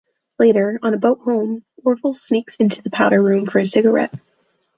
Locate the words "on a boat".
0.81-1.19